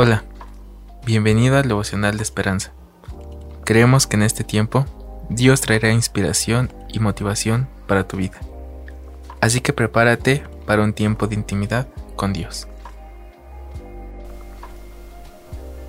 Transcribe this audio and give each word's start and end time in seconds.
Hola, 0.00 0.22
bienvenido 1.04 1.56
al 1.56 1.66
devocional 1.66 2.18
de 2.18 2.22
esperanza. 2.22 2.70
Creemos 3.64 4.06
que 4.06 4.14
en 4.14 4.22
este 4.22 4.44
tiempo 4.44 4.86
Dios 5.28 5.60
traerá 5.60 5.90
inspiración 5.90 6.72
y 6.88 7.00
motivación 7.00 7.66
para 7.88 8.06
tu 8.06 8.16
vida. 8.16 8.38
Así 9.40 9.60
que 9.60 9.72
prepárate 9.72 10.44
para 10.66 10.84
un 10.84 10.92
tiempo 10.92 11.26
de 11.26 11.34
intimidad 11.34 11.88
con 12.14 12.32
Dios. 12.32 12.68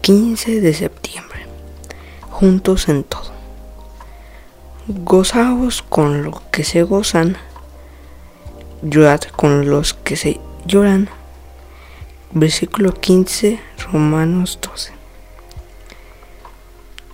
15 0.00 0.60
de 0.60 0.74
septiembre. 0.74 1.46
Juntos 2.28 2.88
en 2.88 3.04
todo. 3.04 3.30
Gozaos 4.88 5.80
con 5.80 6.24
los 6.24 6.40
que 6.50 6.64
se 6.64 6.82
gozan, 6.82 7.36
llorad 8.82 9.20
con 9.36 9.70
los 9.70 9.94
que 9.94 10.16
se 10.16 10.40
lloran 10.66 11.08
Versículo 12.34 12.94
15, 12.94 13.60
Romanos 13.92 14.58
12. 14.62 14.92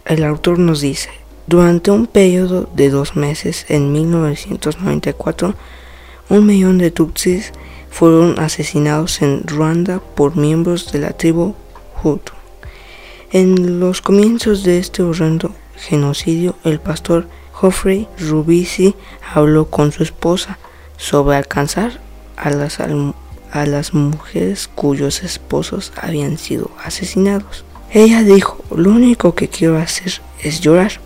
El 0.04 0.22
autor 0.22 0.60
nos 0.60 0.80
dice, 0.80 1.10
durante 1.48 1.90
un 1.90 2.06
periodo 2.06 2.68
de 2.74 2.88
dos 2.88 3.16
meses 3.16 3.66
en 3.68 3.92
1994, 3.92 5.54
un 6.28 6.46
millón 6.46 6.78
de 6.78 6.92
Tutsis 6.92 7.52
fueron 7.90 8.38
asesinados 8.38 9.22
en 9.22 9.46
Ruanda 9.46 10.00
por 10.14 10.36
miembros 10.36 10.92
de 10.92 11.00
la 11.00 11.10
tribu 11.10 11.54
Hutu. 12.04 12.32
En 13.32 13.80
los 13.80 14.00
comienzos 14.00 14.62
de 14.62 14.78
este 14.78 15.02
horrendo 15.02 15.54
genocidio, 15.74 16.54
el 16.62 16.78
pastor 16.78 17.26
Geoffrey 17.60 18.06
Rubisi 18.20 18.94
habló 19.34 19.68
con 19.68 19.90
su 19.90 20.04
esposa 20.04 20.58
sobre 20.96 21.36
alcanzar 21.36 22.00
a 22.36 22.50
las 22.50 22.78
a 23.52 23.66
las 23.66 23.94
mujeres 23.94 24.68
cuyos 24.74 25.22
esposos 25.22 25.92
habían 25.96 26.38
sido 26.38 26.70
asesinados. 26.82 27.64
Ella 27.90 28.22
dijo, 28.22 28.62
lo 28.74 28.90
único 28.90 29.34
que 29.34 29.48
quiero 29.48 29.78
hacer 29.78 30.20
es 30.42 30.60
llorar, 30.60 31.00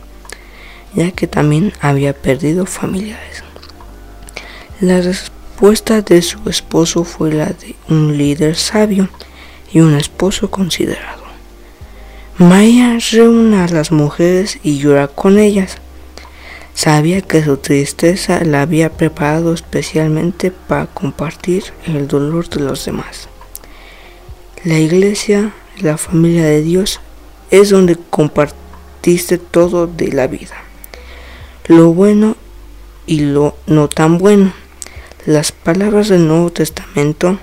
ya 0.94 1.10
que 1.12 1.26
también 1.26 1.72
había 1.80 2.12
perdido 2.12 2.66
familiares. 2.66 3.44
La 4.80 5.00
respuesta 5.00 6.02
de 6.02 6.22
su 6.22 6.48
esposo 6.48 7.04
fue 7.04 7.32
la 7.32 7.46
de 7.46 7.76
un 7.88 8.18
líder 8.18 8.56
sabio 8.56 9.08
y 9.72 9.80
un 9.80 9.94
esposo 9.94 10.50
considerado. 10.50 11.22
Maya 12.38 12.98
reúne 13.12 13.58
a 13.58 13.68
las 13.68 13.92
mujeres 13.92 14.58
y 14.62 14.78
llora 14.78 15.06
con 15.06 15.38
ellas. 15.38 15.76
Sabía 16.74 17.20
que 17.20 17.44
su 17.44 17.58
tristeza 17.58 18.42
la 18.44 18.62
había 18.62 18.90
preparado 18.90 19.52
especialmente 19.52 20.50
para 20.50 20.86
compartir 20.86 21.64
el 21.86 22.08
dolor 22.08 22.48
de 22.48 22.60
los 22.60 22.84
demás. 22.84 23.28
La 24.64 24.78
iglesia, 24.78 25.52
la 25.80 25.98
familia 25.98 26.44
de 26.44 26.62
Dios, 26.62 27.00
es 27.50 27.70
donde 27.70 27.96
compartiste 27.96 29.38
todo 29.38 29.86
de 29.86 30.12
la 30.12 30.26
vida. 30.26 30.56
Lo 31.66 31.92
bueno 31.92 32.36
y 33.06 33.20
lo 33.20 33.56
no 33.66 33.88
tan 33.88 34.18
bueno. 34.18 34.52
Las 35.26 35.52
palabras 35.52 36.08
del 36.08 36.26
Nuevo 36.26 36.50
Testamento, 36.50 37.38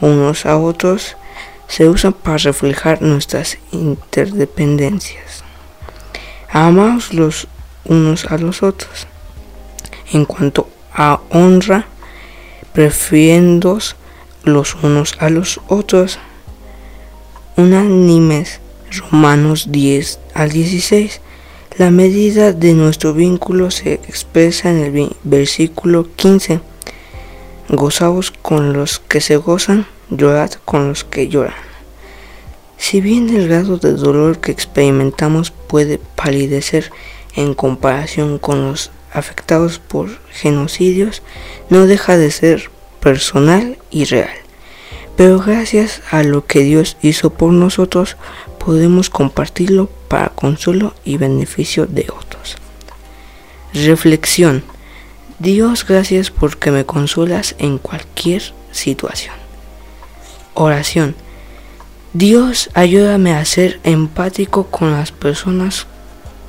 unos 0.00 0.46
a 0.46 0.56
otros, 0.56 1.16
se 1.68 1.88
usan 1.88 2.12
para 2.12 2.38
reflejar 2.38 3.02
nuestras 3.02 3.58
interdependencias. 3.72 5.44
Amaos 6.50 7.12
los 7.12 7.48
unos 7.88 8.26
a 8.26 8.38
los 8.38 8.62
otros. 8.62 9.06
En 10.12 10.24
cuanto 10.24 10.68
a 10.92 11.20
honra, 11.30 11.86
prefiriéndos 12.72 13.96
los 14.44 14.76
unos 14.82 15.16
a 15.18 15.30
los 15.30 15.60
otros. 15.68 16.18
Unánimes, 17.56 18.60
Romanos 19.10 19.66
10 19.70 20.20
al 20.34 20.50
16. 20.50 21.20
La 21.76 21.90
medida 21.90 22.52
de 22.52 22.74
nuestro 22.74 23.14
vínculo 23.14 23.70
se 23.70 23.94
expresa 23.94 24.70
en 24.70 24.78
el 24.78 25.16
versículo 25.24 26.08
15. 26.16 26.60
Gozaos 27.68 28.30
con 28.30 28.72
los 28.72 28.98
que 28.98 29.20
se 29.20 29.36
gozan, 29.36 29.86
llorad 30.10 30.52
con 30.64 30.88
los 30.88 31.04
que 31.04 31.28
lloran. 31.28 31.68
Si 32.78 33.00
bien 33.00 33.28
el 33.28 33.48
grado 33.48 33.76
de 33.76 33.92
dolor 33.92 34.38
que 34.38 34.52
experimentamos 34.52 35.50
puede 35.50 35.98
palidecer 35.98 36.90
en 37.38 37.54
comparación 37.54 38.38
con 38.38 38.66
los 38.66 38.90
afectados 39.12 39.78
por 39.78 40.08
genocidios, 40.32 41.22
no 41.70 41.86
deja 41.86 42.16
de 42.16 42.32
ser 42.32 42.68
personal 42.98 43.78
y 43.92 44.06
real. 44.06 44.34
Pero 45.16 45.38
gracias 45.38 46.02
a 46.10 46.24
lo 46.24 46.46
que 46.46 46.64
Dios 46.64 46.96
hizo 47.00 47.30
por 47.30 47.52
nosotros, 47.52 48.16
podemos 48.58 49.08
compartirlo 49.08 49.88
para 50.08 50.30
consuelo 50.30 50.94
y 51.04 51.16
beneficio 51.16 51.86
de 51.86 52.08
otros. 52.10 52.56
Reflexión. 53.72 54.64
Dios, 55.38 55.86
gracias 55.86 56.32
porque 56.32 56.72
me 56.72 56.86
consuelas 56.86 57.54
en 57.58 57.78
cualquier 57.78 58.42
situación. 58.72 59.36
Oración. 60.54 61.14
Dios, 62.12 62.70
ayúdame 62.74 63.32
a 63.32 63.44
ser 63.44 63.78
empático 63.84 64.64
con 64.64 64.90
las 64.90 65.12
personas 65.12 65.86